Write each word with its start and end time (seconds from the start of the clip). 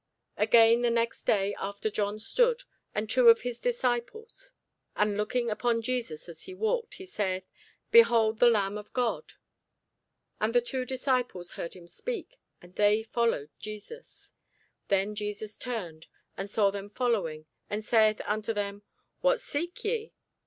Again 0.35 0.81
the 0.81 0.89
next 0.89 1.25
day 1.25 1.53
after 1.59 1.91
John 1.91 2.17
stood, 2.17 2.63
and 2.95 3.07
two 3.07 3.29
of 3.29 3.41
his 3.41 3.59
disciples; 3.59 4.53
and 4.95 5.15
looking 5.15 5.51
upon 5.51 5.83
Jesus 5.83 6.27
as 6.27 6.41
he 6.41 6.55
walked, 6.55 6.95
he 6.95 7.05
saith, 7.05 7.43
Behold 7.91 8.39
the 8.39 8.49
Lamb 8.49 8.79
of 8.79 8.93
God! 8.93 9.33
And 10.39 10.55
the 10.55 10.59
two 10.61 10.85
disciples 10.85 11.51
heard 11.51 11.75
him 11.75 11.85
speak, 11.87 12.39
and 12.63 12.73
they 12.73 13.03
followed 13.03 13.51
Jesus. 13.59 14.33
Then 14.87 15.13
Jesus 15.13 15.55
turned, 15.55 16.07
and 16.35 16.49
saw 16.49 16.71
them 16.71 16.89
following, 16.89 17.45
and 17.69 17.85
saith 17.85 18.21
unto 18.25 18.53
them, 18.55 18.81
What 19.19 19.39
seek 19.39 19.83
ye? 19.85 20.13